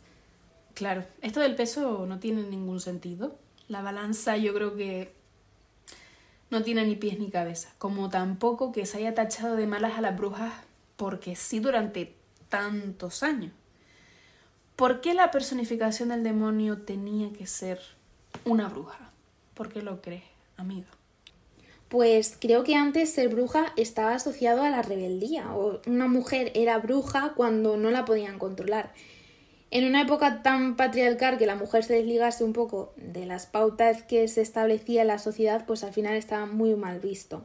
Claro, 0.75 1.04
esto 1.21 1.40
del 1.40 1.54
peso 1.54 2.07
no 2.07 2.19
tiene 2.19 2.42
ningún 2.45 2.81
sentido. 2.81 3.37
La 3.69 3.83
balanza 3.83 4.37
yo 4.37 4.54
creo 4.54 4.76
que 4.76 5.12
no 6.50 6.62
tiene 6.62 6.85
ni 6.85 6.97
pies 6.97 7.19
ni 7.19 7.31
cabeza, 7.31 7.73
como 7.78 8.11
tampoco 8.11 8.73
que 8.73 8.87
se 8.87 8.99
haya 8.99 9.14
tachado 9.14 9.57
de 9.57 9.66
malas 9.66 9.97
a 9.97 10.02
las 10.02 10.16
brujas 10.16 10.52
porque 10.97 11.35
sí 11.35 11.61
durante 11.61 12.14
tantos 12.49 13.23
años. 13.23 13.52
¿Por 14.76 15.00
qué 15.00 15.14
la 15.14 15.31
personificación 15.31 16.11
del 16.11 16.23
demonio 16.23 16.78
tenía 16.78 17.33
que 17.33 17.47
ser 17.47 17.81
una 18.45 18.69
bruja? 18.69 19.11
¿Por 19.54 19.69
qué 19.69 19.83
lo 19.83 20.00
crees, 20.00 20.25
amiga? 20.57 20.88
Pues 21.93 22.39
creo 22.41 22.65
que 22.65 22.75
antes 22.75 23.13
ser 23.13 23.29
bruja 23.29 23.75
estaba 23.77 24.15
asociado 24.15 24.63
a 24.63 24.71
la 24.71 24.81
rebeldía, 24.81 25.55
o 25.55 25.83
una 25.87 26.07
mujer 26.07 26.51
era 26.55 26.79
bruja 26.79 27.35
cuando 27.37 27.77
no 27.77 27.91
la 27.91 28.07
podían 28.07 28.39
controlar. 28.39 28.95
En 29.71 29.85
una 29.85 30.01
época 30.01 30.43
tan 30.43 30.75
patriarcal 30.77 31.37
que 31.37 31.45
la 31.45 31.55
mujer 31.55 31.85
se 31.85 31.93
desligase 31.93 32.45
un 32.45 32.55
poco 32.55 32.95
de 32.97 33.27
las 33.27 33.45
pautas 33.45 34.05
que 34.05 34.27
se 34.29 34.41
establecía 34.41 35.03
en 35.03 35.09
la 35.09 35.19
sociedad, 35.19 35.67
pues 35.67 35.85
al 35.85 35.93
final 35.93 36.15
estaba 36.15 36.47
muy 36.47 36.75
mal 36.77 36.99
visto. 36.99 37.45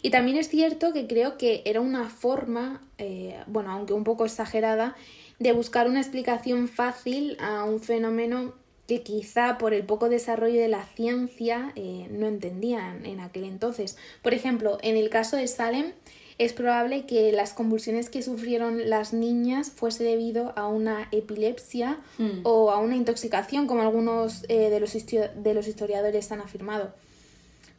Y 0.00 0.08
también 0.08 0.38
es 0.38 0.48
cierto 0.48 0.94
que 0.94 1.06
creo 1.06 1.36
que 1.36 1.60
era 1.66 1.82
una 1.82 2.08
forma, 2.08 2.80
eh, 2.96 3.38
bueno, 3.48 3.70
aunque 3.70 3.92
un 3.92 4.04
poco 4.04 4.24
exagerada, 4.24 4.96
de 5.38 5.52
buscar 5.52 5.90
una 5.90 6.00
explicación 6.00 6.68
fácil 6.68 7.36
a 7.38 7.64
un 7.64 7.80
fenómeno 7.80 8.54
que 8.86 9.02
quizá 9.02 9.58
por 9.58 9.72
el 9.72 9.84
poco 9.84 10.08
desarrollo 10.08 10.60
de 10.60 10.68
la 10.68 10.84
ciencia 10.84 11.72
eh, 11.74 12.06
no 12.10 12.26
entendían 12.26 13.06
en 13.06 13.20
aquel 13.20 13.44
entonces. 13.44 13.96
Por 14.22 14.34
ejemplo, 14.34 14.78
en 14.82 14.96
el 14.96 15.08
caso 15.08 15.36
de 15.36 15.48
Salem, 15.48 15.92
es 16.36 16.52
probable 16.52 17.06
que 17.06 17.30
las 17.32 17.54
convulsiones 17.54 18.10
que 18.10 18.22
sufrieron 18.22 18.90
las 18.90 19.12
niñas 19.12 19.70
fuese 19.70 20.02
debido 20.04 20.52
a 20.56 20.66
una 20.66 21.08
epilepsia 21.12 21.98
hmm. 22.18 22.40
o 22.42 22.70
a 22.70 22.78
una 22.78 22.96
intoxicación, 22.96 23.66
como 23.66 23.82
algunos 23.82 24.44
eh, 24.48 24.68
de, 24.68 24.80
los 24.80 24.92
de 24.92 25.54
los 25.54 25.68
historiadores 25.68 26.32
han 26.32 26.40
afirmado. 26.40 26.92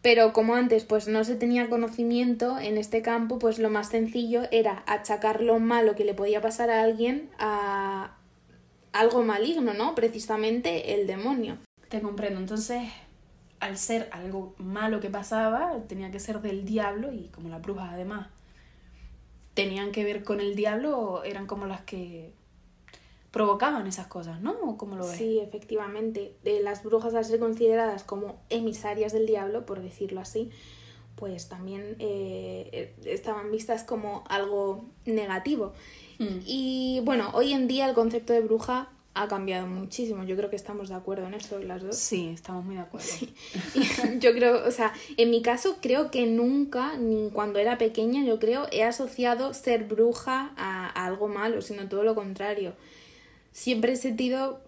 Pero 0.01 0.33
como 0.33 0.55
antes 0.55 0.85
pues 0.85 1.07
no 1.07 1.23
se 1.23 1.35
tenía 1.35 1.69
conocimiento 1.69 2.59
en 2.59 2.77
este 2.77 3.01
campo, 3.01 3.39
pues 3.39 3.59
lo 3.59 3.69
más 3.69 3.89
sencillo 3.89 4.43
era 4.51 4.83
achacar 4.85 5.41
lo 5.41 5.59
malo 5.59 5.95
que 5.95 6.05
le 6.05 6.13
podía 6.13 6.41
pasar 6.41 6.69
a 6.69 6.83
alguien 6.83 7.29
a 7.39 8.15
algo 8.95 9.23
maligno, 9.23 9.73
¿no? 9.73 9.93
Precisamente 9.93 10.95
el 10.95 11.05
demonio. 11.05 11.57
Te 11.89 12.01
comprendo. 12.01 12.39
Entonces, 12.39 12.83
al 13.59 13.77
ser 13.77 14.09
algo 14.11 14.55
malo 14.57 14.99
que 14.99 15.09
pasaba, 15.09 15.77
tenía 15.87 16.11
que 16.11 16.19
ser 16.19 16.41
del 16.41 16.65
diablo 16.65 17.11
y 17.11 17.27
como 17.27 17.49
la 17.49 17.59
bruja 17.59 17.91
además 17.91 18.27
tenían 19.53 19.91
que 19.91 20.03
ver 20.03 20.23
con 20.23 20.41
el 20.41 20.55
diablo 20.55 21.23
eran 21.23 21.47
como 21.47 21.65
las 21.65 21.81
que 21.81 22.33
provocaban 23.31 23.87
esas 23.87 24.07
cosas, 24.07 24.41
¿no? 24.41 24.77
¿Cómo 24.77 24.95
lo 24.95 25.07
ves? 25.07 25.17
Sí, 25.17 25.39
efectivamente. 25.39 26.35
De 26.43 26.61
las 26.61 26.83
brujas 26.83 27.15
al 27.15 27.25
ser 27.25 27.39
consideradas 27.39 28.03
como 28.03 28.41
emisarias 28.49 29.13
del 29.13 29.25
diablo, 29.25 29.65
por 29.65 29.81
decirlo 29.81 30.21
así, 30.21 30.51
pues 31.15 31.49
también 31.49 31.95
eh, 31.99 32.93
estaban 33.05 33.51
vistas 33.51 33.83
como 33.83 34.23
algo 34.27 34.85
negativo. 35.05 35.73
Mm. 36.19 36.39
Y 36.45 37.01
bueno, 37.03 37.31
hoy 37.33 37.53
en 37.53 37.67
día 37.67 37.87
el 37.87 37.95
concepto 37.95 38.33
de 38.33 38.41
bruja 38.41 38.89
ha 39.15 39.29
cambiado 39.29 39.65
muchísimo. 39.65 40.25
Yo 40.25 40.35
creo 40.35 40.49
que 40.49 40.57
estamos 40.57 40.89
de 40.89 40.95
acuerdo 40.95 41.25
en 41.25 41.33
eso 41.33 41.57
las 41.59 41.81
dos. 41.81 41.95
Sí, 41.95 42.31
estamos 42.33 42.65
muy 42.65 42.75
de 42.75 42.81
acuerdo. 42.81 43.07
yo 44.19 44.33
creo, 44.33 44.67
o 44.67 44.71
sea, 44.71 44.93
en 45.15 45.31
mi 45.31 45.41
caso 45.41 45.77
creo 45.81 46.11
que 46.11 46.27
nunca, 46.27 46.97
ni 46.97 47.29
cuando 47.31 47.57
era 47.57 47.77
pequeña, 47.77 48.25
yo 48.25 48.39
creo, 48.39 48.67
he 48.71 48.83
asociado 48.83 49.53
ser 49.53 49.85
bruja 49.85 50.51
a, 50.57 50.87
algo 51.05 51.29
malo, 51.29 51.61
sino 51.61 51.87
todo 51.87 52.03
lo 52.03 52.13
contrario. 52.13 52.73
Siempre 53.53 53.93
he 53.93 53.95
sentido, 53.95 54.59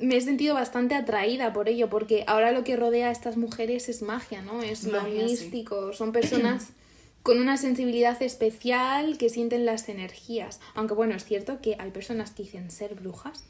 me 0.00 0.16
he 0.16 0.20
sentido 0.20 0.54
bastante 0.54 0.94
atraída 0.94 1.52
por 1.52 1.68
ello, 1.68 1.88
porque 1.88 2.24
ahora 2.26 2.52
lo 2.52 2.64
que 2.64 2.76
rodea 2.76 3.08
a 3.08 3.12
estas 3.12 3.36
mujeres 3.36 3.88
es 3.88 4.02
magia, 4.02 4.42
¿no? 4.42 4.62
Es 4.62 4.84
lo 4.84 5.02
místico, 5.02 5.92
son 5.92 6.12
personas... 6.12 6.68
con 7.24 7.40
una 7.40 7.58
sensibilidad 7.58 8.22
especial 8.22 9.18
que 9.18 9.28
sienten 9.28 9.66
las 9.66 9.88
energías. 9.90 10.60
Aunque 10.74 10.94
bueno, 10.94 11.14
es 11.14 11.24
cierto 11.24 11.60
que 11.60 11.76
hay 11.78 11.90
personas 11.90 12.30
que 12.30 12.44
dicen 12.44 12.70
ser 12.70 12.94
brujas 12.94 13.44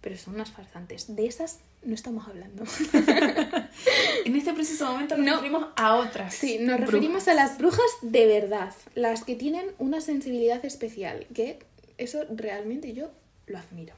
pero 0.00 0.16
son 0.16 0.34
unas 0.34 0.50
farsantes. 0.50 1.14
De 1.14 1.26
esas 1.26 1.60
no 1.82 1.94
estamos 1.94 2.26
hablando. 2.26 2.64
en 4.24 4.36
este 4.36 4.52
preciso 4.52 4.86
momento 4.86 5.16
nos 5.16 5.36
referimos 5.36 5.66
a 5.76 5.96
otras. 5.96 6.34
Sí, 6.34 6.58
nos 6.58 6.80
referimos 6.80 7.28
a 7.28 7.34
las 7.34 7.58
brujas 7.58 7.90
de 8.02 8.26
verdad, 8.26 8.74
las 8.94 9.24
que 9.24 9.34
tienen 9.34 9.66
una 9.78 10.00
sensibilidad 10.00 10.64
especial, 10.64 11.26
que 11.34 11.58
eso 11.98 12.24
realmente 12.34 12.92
yo 12.92 13.10
lo 13.46 13.58
admiro. 13.58 13.94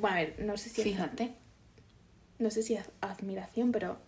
Bueno, 0.00 0.16
a 0.16 0.20
ver, 0.20 0.36
no 0.40 0.56
sé 0.56 0.70
si... 0.70 0.82
Fíjate. 0.82 1.34
no 2.38 2.50
sé 2.50 2.62
si 2.62 2.74
es 2.74 2.86
admiración, 3.00 3.72
pero 3.72 3.98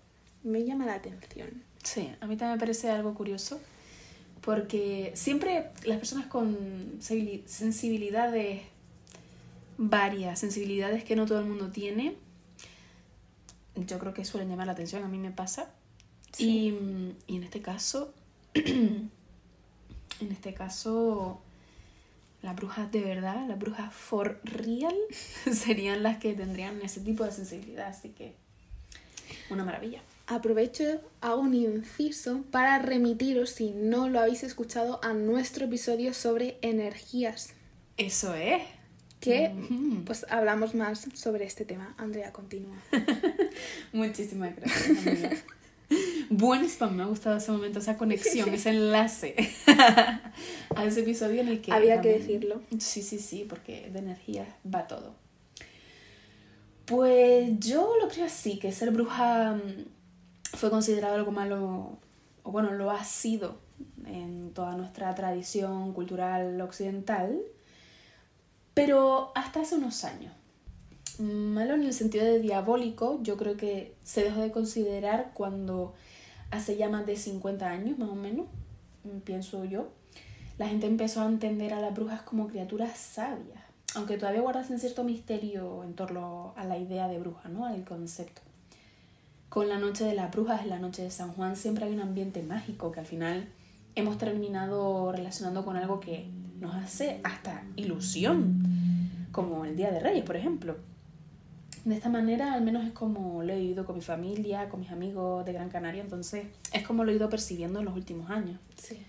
me 0.42 0.64
llama 0.64 0.86
la 0.86 0.94
atención. 0.94 1.62
Sí, 1.82 2.10
a 2.20 2.26
mí 2.26 2.36
también 2.36 2.56
me 2.56 2.60
parece 2.60 2.90
algo 2.90 3.14
curioso, 3.14 3.60
porque 4.40 5.12
siempre 5.14 5.70
las 5.84 5.98
personas 5.98 6.26
con 6.26 6.98
sensibilidades 7.00 8.62
varias 9.76 10.38
sensibilidades 10.38 11.04
que 11.04 11.16
no 11.16 11.26
todo 11.26 11.40
el 11.40 11.46
mundo 11.46 11.70
tiene. 11.70 12.16
Yo 13.74 13.98
creo 13.98 14.14
que 14.14 14.24
suelen 14.24 14.48
llamar 14.48 14.66
la 14.66 14.72
atención, 14.72 15.02
a 15.02 15.08
mí 15.08 15.18
me 15.18 15.32
pasa. 15.32 15.70
Y, 16.38 16.68
en 16.68 17.42
este 17.42 17.60
caso, 17.60 18.14
en 18.54 19.10
este 20.20 20.54
caso, 20.54 21.40
las 22.44 22.54
brujas 22.54 22.92
de 22.92 23.00
verdad, 23.00 23.48
las 23.48 23.58
brujas 23.58 23.92
for 23.92 24.38
real, 24.44 24.94
serían 25.50 26.02
las 26.02 26.18
que 26.18 26.34
tendrían 26.34 26.80
ese 26.82 27.00
tipo 27.00 27.24
de 27.24 27.32
sensibilidad. 27.32 27.88
Así 27.88 28.10
que, 28.10 28.34
una 29.48 29.64
maravilla. 29.64 30.02
Aprovecho, 30.26 30.84
hago 31.22 31.40
un 31.40 31.54
inciso 31.54 32.44
para 32.50 32.78
remitiros, 32.78 33.50
si 33.50 33.70
no 33.70 34.08
lo 34.08 34.20
habéis 34.20 34.42
escuchado, 34.42 35.00
a 35.02 35.14
nuestro 35.14 35.64
episodio 35.64 36.12
sobre 36.12 36.58
energías. 36.60 37.54
Eso 37.96 38.34
es. 38.34 38.62
Que 39.20 39.50
pues 40.04 40.26
hablamos 40.28 40.74
más 40.74 41.06
sobre 41.14 41.46
este 41.46 41.64
tema. 41.64 41.94
Andrea, 41.96 42.30
continúa. 42.30 42.76
Muchísimas 43.94 44.54
gracias, 44.54 45.06
amiga. 45.06 45.30
Buen 46.30 46.64
spam, 46.64 46.96
me 46.96 47.02
ha 47.02 47.06
gustado 47.06 47.36
ese 47.36 47.52
momento, 47.52 47.78
esa 47.78 47.96
conexión, 47.96 48.48
ese 48.54 48.70
enlace 48.70 49.34
a 50.76 50.84
ese 50.84 51.00
episodio 51.00 51.40
en 51.40 51.48
el 51.48 51.60
que... 51.60 51.72
Había 51.72 52.00
que 52.00 52.10
decirlo. 52.10 52.60
Sí, 52.78 53.02
sí, 53.02 53.18
sí, 53.18 53.46
porque 53.48 53.90
de 53.90 53.98
energía 53.98 54.46
va 54.72 54.86
todo. 54.86 55.14
Pues 56.86 57.58
yo 57.60 57.94
lo 58.00 58.08
creo 58.08 58.26
así, 58.26 58.58
que 58.58 58.72
ser 58.72 58.90
bruja 58.90 59.54
mm, 59.54 60.56
fue 60.56 60.70
considerado 60.70 61.14
algo 61.14 61.32
malo, 61.32 61.98
o 62.42 62.52
bueno, 62.52 62.72
lo 62.72 62.90
ha 62.90 63.04
sido 63.04 63.58
en 64.06 64.52
toda 64.52 64.76
nuestra 64.76 65.14
tradición 65.14 65.92
cultural 65.94 66.60
occidental, 66.60 67.40
pero 68.74 69.32
hasta 69.34 69.60
hace 69.60 69.76
unos 69.76 70.04
años. 70.04 70.34
Malo 71.18 71.74
en 71.74 71.84
el 71.84 71.94
sentido 71.94 72.24
de 72.24 72.40
diabólico, 72.40 73.20
yo 73.22 73.36
creo 73.36 73.56
que 73.56 73.94
se 74.02 74.24
dejó 74.24 74.40
de 74.40 74.50
considerar 74.50 75.30
cuando 75.32 75.94
hace 76.50 76.76
ya 76.76 76.88
más 76.88 77.06
de 77.06 77.16
50 77.16 77.68
años, 77.68 77.98
más 77.98 78.08
o 78.08 78.14
menos, 78.14 78.46
mm, 79.04 79.18
pienso 79.20 79.64
yo, 79.64 79.88
la 80.58 80.68
gente 80.68 80.86
empezó 80.86 81.22
a 81.22 81.26
entender 81.26 81.74
a 81.74 81.80
las 81.80 81.94
brujas 81.94 82.22
como 82.22 82.46
criaturas 82.46 82.96
sabias, 82.96 83.62
aunque 83.94 84.16
todavía 84.16 84.40
guardasen 84.40 84.78
cierto 84.78 85.04
misterio 85.04 85.82
en 85.84 85.94
torno 85.94 86.54
a 86.56 86.64
la 86.64 86.78
idea 86.78 87.08
de 87.08 87.18
bruja, 87.18 87.48
¿no? 87.48 87.66
Al 87.66 87.84
concepto. 87.84 88.42
Con 89.48 89.68
la 89.68 89.78
noche 89.78 90.04
de 90.04 90.14
las 90.14 90.30
brujas, 90.30 90.62
en 90.62 90.70
la 90.70 90.78
noche 90.78 91.02
de 91.02 91.10
San 91.10 91.32
Juan, 91.32 91.56
siempre 91.56 91.84
hay 91.84 91.92
un 91.92 92.00
ambiente 92.00 92.42
mágico 92.42 92.92
que 92.92 93.00
al 93.00 93.06
final 93.06 93.48
hemos 93.94 94.18
terminado 94.18 95.12
relacionando 95.12 95.64
con 95.64 95.76
algo 95.76 96.00
que 96.00 96.28
nos 96.60 96.74
hace 96.74 97.20
hasta 97.22 97.64
ilusión, 97.76 98.62
como 99.32 99.64
el 99.64 99.76
Día 99.76 99.90
de 99.90 100.00
Reyes, 100.00 100.24
por 100.24 100.36
ejemplo. 100.36 100.76
De 101.84 101.94
esta 101.94 102.08
manera, 102.08 102.54
al 102.54 102.62
menos 102.62 102.84
es 102.86 102.92
como 102.92 103.42
lo 103.42 103.52
he 103.52 103.58
vivido 103.58 103.84
con 103.84 103.96
mi 103.96 104.00
familia, 104.00 104.68
con 104.70 104.80
mis 104.80 104.90
amigos 104.90 105.44
de 105.44 105.52
Gran 105.52 105.68
Canaria, 105.68 106.02
entonces 106.02 106.46
es 106.72 106.86
como 106.86 107.04
lo 107.04 107.12
he 107.12 107.16
ido 107.16 107.28
percibiendo 107.28 107.80
en 107.80 107.84
los 107.84 107.94
últimos 107.94 108.30
años. 108.30 108.58
Sí. 108.76 109.04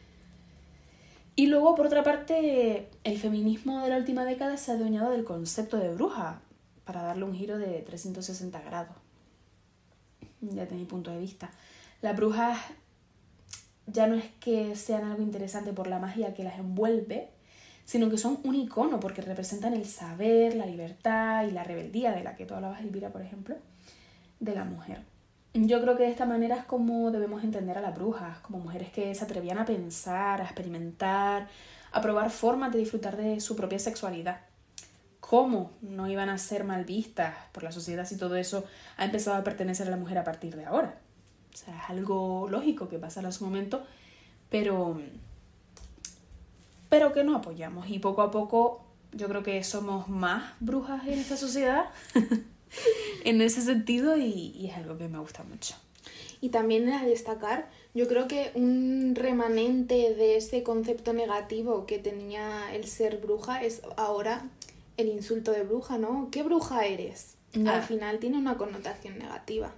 Y 1.38 1.48
luego, 1.48 1.75
por 1.75 1.88
otra 1.88 2.03
parte, 2.03 2.89
el 3.03 3.17
feminismo 3.17 3.82
de 3.82 3.89
la 3.89 3.98
última 3.98 4.25
década 4.25 4.58
se 4.58 4.72
ha 4.72 4.75
adueñado 4.75 5.12
del 5.12 5.24
concepto 5.24 5.77
de 5.77 5.94
bruja 5.94 6.41
para 6.86 7.01
darle 7.01 7.25
un 7.25 7.34
giro 7.34 7.58
de 7.58 7.82
360 7.82 8.62
grados. 8.62 8.96
Desde 10.39 10.75
mi 10.75 10.86
punto 10.86 11.12
de 11.12 11.20
vista. 11.20 11.51
Las 12.01 12.15
brujas 12.15 12.60
ya 13.88 14.08
no 14.08 14.15
es 14.15 14.25
que 14.39 14.75
sean 14.75 15.03
algo 15.03 15.22
interesante 15.22 15.74
por 15.74 15.88
la 15.88 16.00
magia 16.00 16.34
que 16.34 16.44
las 16.44 16.58
envuelve, 16.58 17.29
sino 17.86 18.10
que 18.10 18.18
son 18.18 18.39
un 18.44 18.56
icono 18.56 19.00
porque 19.00 19.22
representan 19.22 19.74
el 19.74 19.86
saber, 19.86 20.56
la 20.56 20.65
libertad 20.65 21.46
y 21.46 21.51
la 21.51 21.63
rebeldía 21.63 22.12
de 22.12 22.24
la 22.24 22.36
que 22.36 22.46
tú 22.46 22.56
hablabas, 22.56 22.82
Elvira, 22.82 23.10
por 23.10 23.22
ejemplo, 23.22 23.56
de 24.39 24.56
la 24.56 24.65
mujer. 24.65 25.04
Yo 25.54 25.82
creo 25.82 25.96
que 25.96 26.04
de 26.04 26.10
esta 26.10 26.25
manera 26.25 26.58
es 26.58 26.65
como 26.65 27.12
debemos 27.12 27.44
entender 27.44 27.77
a 27.77 27.82
las 27.82 27.96
brujas, 27.96 28.39
como 28.39 28.60
mujeres 28.60 28.89
que 28.92 29.15
se 29.15 29.24
atrevían 29.24 29.58
a 29.58 29.65
pensar, 29.65 30.42
a 30.42 30.44
experimentar, 30.44 31.48
a 31.94 32.01
probar 32.01 32.30
formas 32.30 32.74
de 32.74 32.80
disfrutar 32.80 33.15
de 33.15 33.39
su 33.39 33.56
propia 33.56 33.80
sexualidad. 33.80 34.42
¿Cómo 35.22 35.72
no 35.82 36.08
iban 36.10 36.27
a 36.27 36.38
ser 36.38 36.65
mal 36.65 36.84
vistas 36.84 37.36
por 37.54 37.63
la 37.63 37.72
sociedad 37.72 38.06
si 38.06 38.18
todo 38.18 38.36
eso 38.36 38.65
ha 38.98 39.06
empezado 39.06 39.38
a 39.38 39.44
pertenecer 39.44 39.88
a 39.88 39.92
la 39.92 39.98
mujer 39.98 40.18
a 40.18 40.24
partir 40.24 40.56
de 40.56 40.65
ahora? 40.65 41.00
O 41.54 41.58
sea, 41.58 41.77
es 41.77 41.89
algo 41.89 42.48
lógico 42.50 42.89
que 42.89 43.00
pasa 43.00 43.22
en 43.22 43.32
su 43.32 43.46
momento, 43.46 43.86
pero 44.50 45.00
pero 46.89 47.13
que 47.13 47.24
no 47.24 47.36
apoyamos. 47.36 47.89
Y 47.89 48.00
poco 48.00 48.22
a 48.22 48.32
poco 48.32 48.86
yo 49.12 49.27
creo 49.27 49.44
que 49.44 49.63
somos 49.63 50.08
más 50.10 50.54
brujas 50.60 51.08
en 51.08 51.20
esta 51.20 51.38
sociedad 51.38 51.86
en 53.24 53.42
ese 53.42 53.62
sentido 53.62 54.18
y, 54.18 54.68
es 54.70 54.77
algo 54.77 54.98
que 54.98 55.08
me 55.08 55.20
gusta 55.20 55.44
mucho. 55.44 55.75
Y 56.42 56.50
también 56.50 56.90
a 56.90 57.05
destacar, 57.05 57.70
yo 57.94 58.07
creo 58.07 58.27
que 58.27 58.51
un 58.55 59.14
remanente 59.16 60.14
de 60.14 60.36
ese 60.36 60.64
concepto 60.64 61.14
negativo 61.14 61.86
que 61.86 61.98
tenía 61.98 62.75
el 62.75 62.86
ser 62.86 63.18
bruja 63.18 63.64
es 63.64 63.81
ahora 63.98 64.46
el 64.98 65.07
insulto 65.07 65.51
de 65.51 65.64
bruja, 65.64 65.98
¿no? 65.98 66.29
¿Qué 66.31 66.44
bruja 66.44 66.86
eres? 66.86 67.36
Al 67.66 67.83
final 67.83 68.20
tiene 68.20 68.38
una 68.38 68.57
connotación 68.57 69.18
negativa. 69.18 69.72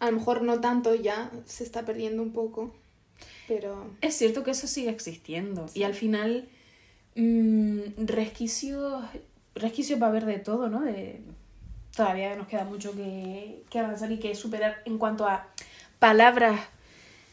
A 0.00 0.10
lo 0.10 0.18
mejor 0.18 0.42
no 0.42 0.60
tanto 0.60 0.96
ya, 0.96 1.30
se 1.46 1.62
está 1.62 1.84
perdiendo 1.84 2.22
un 2.22 2.32
poco. 2.32 2.74
Pero... 3.46 3.90
Es 4.00 4.16
cierto 4.16 4.44
que 4.44 4.50
eso 4.50 4.66
sigue 4.66 4.90
existiendo 4.90 5.66
y 5.74 5.82
al 5.82 5.94
final 5.94 6.48
mmm, 7.14 7.80
resquicios, 7.98 9.04
resquicios 9.54 10.00
va 10.00 10.06
a 10.06 10.10
haber 10.10 10.24
de 10.24 10.38
todo, 10.38 10.68
¿no? 10.68 10.82
De, 10.82 11.20
todavía 11.94 12.36
nos 12.36 12.46
queda 12.46 12.64
mucho 12.64 12.92
que, 12.94 13.62
que 13.70 13.78
avanzar 13.78 14.10
y 14.12 14.18
que 14.18 14.34
superar 14.34 14.82
en 14.84 14.98
cuanto 14.98 15.26
a 15.26 15.48
palabras 15.98 16.60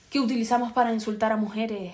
que 0.09 0.19
utilizamos 0.19 0.71
para 0.71 0.93
insultar 0.93 1.31
a 1.31 1.37
mujeres 1.37 1.93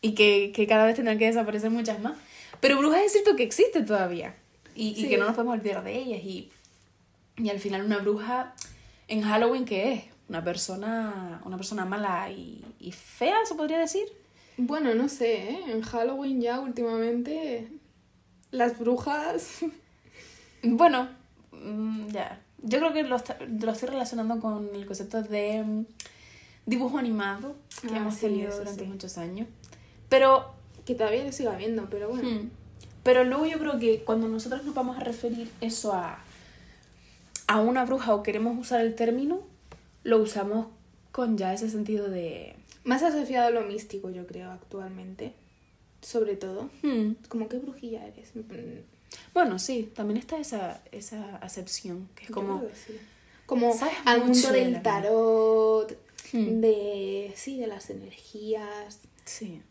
y 0.00 0.14
que, 0.14 0.52
que, 0.54 0.66
cada 0.66 0.86
vez 0.86 0.96
tendrán 0.96 1.18
que 1.18 1.26
desaparecer 1.26 1.70
muchas 1.70 2.00
más. 2.00 2.16
Pero 2.60 2.78
brujas 2.78 3.02
es 3.02 3.12
cierto 3.12 3.36
que 3.36 3.42
existe 3.42 3.82
todavía 3.82 4.34
y, 4.74 4.88
y 4.96 5.08
que 5.08 5.16
no 5.16 5.26
nos 5.26 5.34
podemos 5.34 5.54
olvidar 5.54 5.84
de 5.84 5.96
ellas. 5.96 6.20
Y, 6.24 6.50
y 7.36 7.48
al 7.48 7.60
final 7.60 7.84
una 7.84 7.98
bruja 7.98 8.54
en 9.08 9.22
Halloween, 9.22 9.64
¿qué 9.64 9.92
es? 9.92 10.02
Una 10.28 10.42
persona, 10.42 11.40
una 11.44 11.56
persona 11.56 11.84
mala 11.84 12.30
y, 12.30 12.64
y 12.80 12.92
fea, 12.92 13.36
se 13.44 13.54
podría 13.54 13.78
decir. 13.78 14.04
Bueno, 14.56 14.94
no 14.94 15.08
sé, 15.08 15.50
¿eh? 15.50 15.60
en 15.68 15.82
Halloween 15.82 16.40
ya 16.40 16.60
últimamente 16.60 17.68
las 18.50 18.78
brujas... 18.78 19.60
bueno, 20.62 21.08
mm, 21.52 22.08
ya. 22.08 22.40
Yo 22.62 22.78
creo 22.78 22.92
que 22.92 23.02
lo, 23.02 23.16
lo, 23.60 23.72
estoy 23.72 23.88
relacionando 23.88 24.40
con 24.40 24.70
el 24.74 24.86
concepto 24.86 25.22
de 25.22 25.62
mm, 25.62 25.86
dibujo 26.66 26.98
animado 26.98 27.56
que 27.82 27.94
ah, 27.94 27.98
hemos 27.98 28.18
tenido 28.18 28.56
durante 28.56 28.84
muchos 28.84 29.18
años. 29.18 29.48
Pero... 30.08 30.52
Que 30.86 30.94
todavía 30.94 31.24
lo 31.24 31.32
sigo 31.32 31.50
viendo, 31.56 31.88
pero 31.88 32.10
bueno. 32.10 32.28
Hmm. 32.28 32.50
Pero 33.02 33.24
luego 33.24 33.46
yo 33.46 33.58
creo 33.58 33.78
que 33.78 34.04
cuando 34.04 34.28
nosotros 34.28 34.64
nos 34.64 34.74
vamos 34.74 34.98
a 34.98 35.00
referir 35.00 35.50
eso 35.62 35.94
a, 35.94 36.18
a 37.46 37.60
una 37.60 37.86
bruja 37.86 38.14
o 38.14 38.22
queremos 38.22 38.58
usar 38.58 38.82
el 38.82 38.94
término, 38.94 39.40
lo 40.04 40.18
usamos 40.18 40.68
con 41.10 41.36
ya 41.36 41.52
ese 41.52 41.68
sentido 41.68 42.08
de... 42.08 42.54
Más 42.84 43.02
asociado 43.02 43.48
a 43.48 43.50
lo 43.50 43.62
místico, 43.62 44.10
yo 44.10 44.26
creo, 44.26 44.50
actualmente. 44.50 45.32
Sobre 46.02 46.36
todo. 46.36 46.70
Hmm. 46.82 47.12
Como 47.28 47.48
qué 47.48 47.58
brujilla 47.58 48.06
eres. 48.06 48.32
Bueno, 49.32 49.58
sí, 49.58 49.90
también 49.94 50.18
está 50.18 50.36
esa, 50.38 50.82
esa 50.92 51.36
acepción, 51.36 52.08
que 52.14 52.24
es 52.24 52.30
como... 52.30 52.62
Como 53.46 53.74
al 54.04 54.24
mundo 54.24 54.52
del 54.52 54.82
tarot, 54.82 55.96
hmm. 56.32 56.60
de... 56.60 57.32
Sí, 57.36 57.58
de 57.58 57.66
las 57.66 57.90
energías. 57.90 59.00
Sí. 59.24 59.62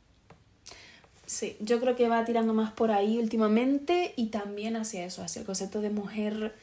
Sí, 1.25 1.55
yo 1.59 1.79
creo 1.79 1.95
que 1.95 2.09
va 2.09 2.25
tirando 2.25 2.53
más 2.53 2.71
por 2.71 2.91
ahí 2.91 3.17
últimamente 3.17 4.13
y 4.15 4.27
también 4.27 4.75
hacia 4.75 5.05
eso, 5.05 5.23
hacia 5.23 5.39
el 5.39 5.45
concepto 5.45 5.81
de 5.81 5.89
mujer 5.89 6.55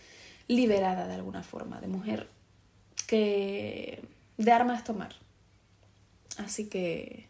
liberada 0.48 1.06
de 1.06 1.14
alguna 1.14 1.42
forma, 1.42 1.80
de 1.80 1.88
mujer 1.88 2.28
que 3.10 4.00
de 4.36 4.52
armas 4.52 4.84
tomar. 4.84 5.10
Así 6.38 6.68
que 6.68 7.26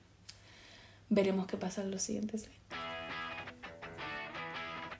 veremos 1.08 1.46
qué 1.46 1.56
pasa 1.56 1.80
en 1.80 1.90
los 1.90 2.02
siguientes 2.02 2.44
años. 2.44 2.60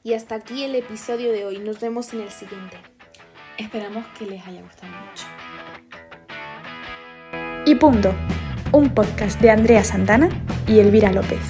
Y 0.02 0.14
hasta 0.14 0.36
aquí 0.36 0.64
el 0.64 0.74
episodio 0.74 1.32
de 1.32 1.44
hoy. 1.44 1.58
Nos 1.58 1.80
vemos 1.80 2.14
en 2.14 2.22
el 2.22 2.30
siguiente. 2.30 2.78
Esperamos 3.58 4.06
que 4.18 4.24
les 4.24 4.42
haya 4.46 4.62
gustado 4.62 4.90
mucho. 4.90 5.26
Y 7.66 7.74
punto. 7.74 8.14
Un 8.72 8.94
podcast 8.94 9.38
de 9.42 9.50
Andrea 9.50 9.84
Santana 9.84 10.30
y 10.66 10.78
Elvira 10.78 11.12
López. 11.12 11.40